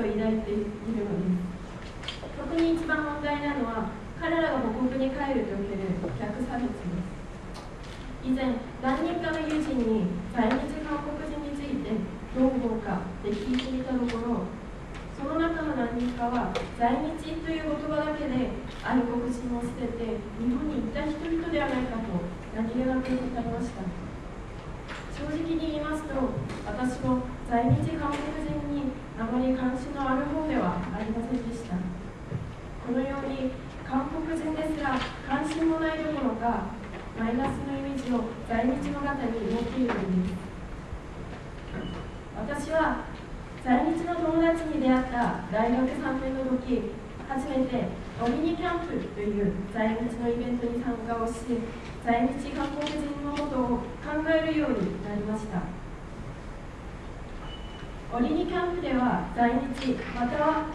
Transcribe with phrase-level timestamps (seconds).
[0.00, 3.90] を抱いているのです特に一番問題なのは
[4.20, 7.14] 彼らが母国に帰ると受ける逆差別です
[8.24, 11.92] 以前何人かの友人に在日韓国人について
[12.34, 14.64] どう思うかって聞いてみたところ
[15.14, 18.50] その中の何人かは在日という言葉だけで
[18.82, 22.10] 愛国心を捨てて日本に行った人々ではないかと
[22.56, 23.84] 何気なく答えました
[25.14, 26.16] 正直に言いますと
[26.66, 28.83] 私も在日韓国人に
[29.16, 31.76] あまり関心のある方ではありませんでした。
[32.84, 33.52] このように
[33.86, 36.74] 韓国人ですら関心もないどころか
[37.18, 40.34] マイナスのイメージを在日の方に持っているんです。
[42.36, 43.06] 私は
[43.64, 46.90] 在日の友達に出会った大学3年の時
[47.28, 47.88] 初めて
[48.20, 51.32] オリニキャンプという在日のイベントに参加をし
[52.04, 55.83] 在日韓国人のことを考えるようになりました。
[58.14, 60.70] オリニキャンプでは在日または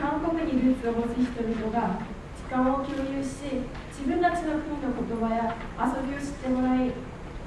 [0.00, 2.00] 韓国にルーツを持つ人々が
[2.40, 6.88] 時間を共有し自分たちの国の言葉や遊びを知ってもらい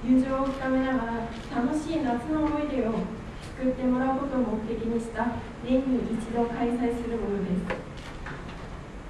[0.05, 2.93] 友情を深めながら楽しい夏の思い出を
[3.57, 5.33] 作ってもらうことを目的にした
[5.65, 7.73] 年に一度開催するものです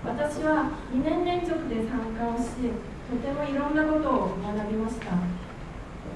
[0.08, 2.56] 私は2年連続で参加をし
[3.12, 5.12] とてもいろんなことを学びました。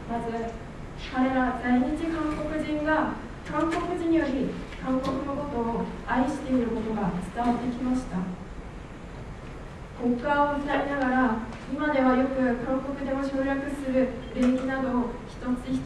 [0.07, 0.31] まず
[1.13, 3.15] 彼ら在日韓国人が
[3.49, 4.49] 韓国人より
[4.81, 8.17] 韓国のことを愛していることが伝わってきました。
[10.01, 11.37] 国歌を歌いながら
[11.71, 12.35] 今ではよく
[12.65, 15.85] 韓国でも省略する礼儀などを一つ一つ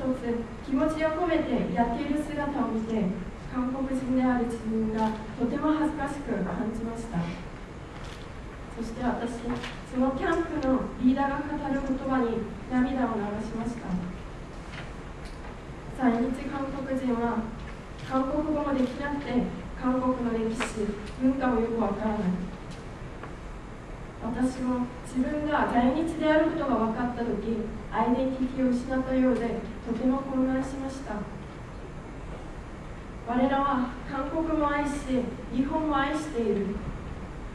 [0.65, 3.03] 気持ちを込めてやっている姿を見て
[3.53, 7.19] 韓国人である自分がとても恥ずかしく感じました。
[8.77, 9.31] そして私
[9.91, 12.39] そのキャンプのリーダーが語る言葉に
[12.71, 14.14] 涙を流しました。
[15.97, 17.38] 在日韓国人は
[18.09, 19.44] 韓国語もできなくて
[19.81, 20.85] 韓国の歴史
[21.22, 22.19] 文化もよくわからない。
[24.22, 27.57] 私も自分が在日であることが分かった時
[27.91, 31.13] アイデンティティを失ったようでとても混乱しました。
[33.27, 34.91] 我らは韓国も愛し
[35.53, 36.75] 日本も愛している。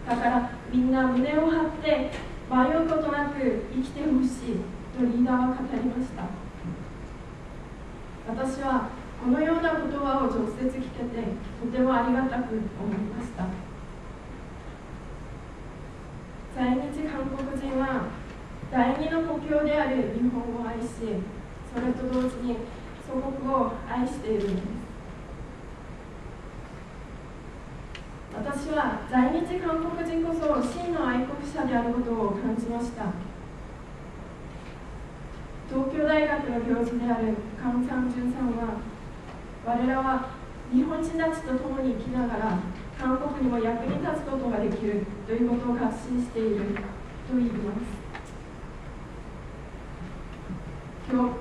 [0.09, 2.11] だからみんな胸を張って
[2.51, 4.61] 迷うことなく生きてほしい
[4.97, 6.50] とリーダーは語りました。
[8.31, 8.89] 私は
[9.23, 13.45] このような言葉を直接聞けてとてもありがたく思いました。
[16.55, 18.07] 在日韓国人は
[18.71, 20.87] 第二の故郷である日本を愛し
[21.75, 22.57] それと同時に
[23.07, 24.65] 祖国を愛しているのです。
[28.33, 33.30] 私は在日韓国人こそ真の愛国者であることを感じました。
[36.01, 38.81] 京大学の教授であるカン・サンジュンさんは
[39.67, 40.31] 我らは
[40.73, 42.59] 日本人たちと共に生きながら
[42.99, 46.73] 韓国にも役に立つことができるということを発信している
[47.29, 48.01] と言います。
[51.13, 51.37] 今日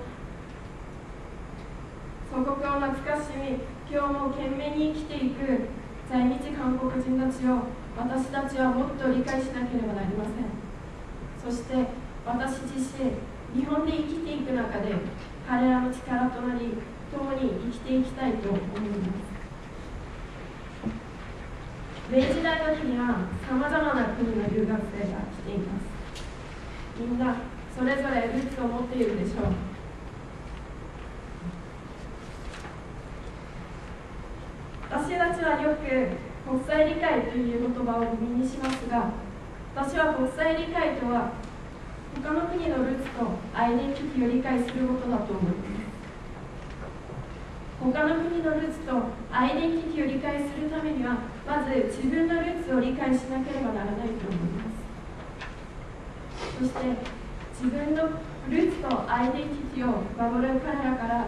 [2.30, 5.70] 祖国を懐かしみ今日も懸命に生きていく
[6.12, 7.64] 在日韓国人たちを
[7.96, 10.52] 私たちはもっと理解しなければなりません。
[11.40, 11.76] そして
[12.26, 14.94] 私自身日本で生きていく中で
[15.48, 16.74] 彼らの力となり
[17.12, 19.40] 共に生きていきたいと思います
[22.12, 25.86] 明治大学にはさまざまな国の留学生が来ています。
[27.00, 27.36] みんな
[27.78, 29.46] それぞれルーツを持っているでしょう。
[34.90, 35.86] 私たちはよく
[36.50, 39.12] 国際理解という言葉を耳にしますが
[39.76, 41.34] 私は国際理解とは
[42.16, 45.80] 他の国のルーツとアイデンティティを理解することだと思います
[47.80, 48.92] 他の国のルーツと
[49.32, 51.18] アイデンティティを理解するためには
[51.48, 54.80] まず自分のルーツを理解しなければならないと思います。
[56.60, 56.80] そして
[57.64, 58.04] 自分の
[58.50, 61.28] ルーツとアイデンティティを守る彼らから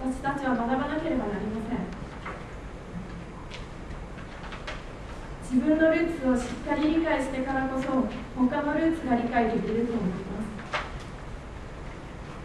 [0.00, 1.97] 私たちは学ばなければなりません。
[5.50, 7.88] 自分のルーツをしっかり理解してからこそ
[8.36, 10.48] 他のルーツが理解できると思います。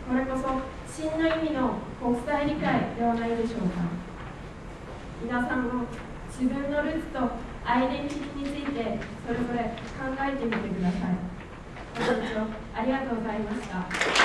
[0.07, 3.83] これこそ真の意味の国際理解ではないでしょうか。
[5.21, 5.83] 皆さんも
[6.29, 7.19] 自分のルーツと
[7.65, 11.17] アイデンティティについてそれぞれ考えてみてください。
[11.95, 14.22] ご清聴ありがとうございました。